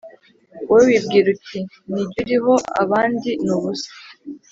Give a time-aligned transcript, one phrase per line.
[0.69, 1.59] wowe wibwiraga uti
[1.91, 3.91] «ni jye uriho, abandi ni ubusa!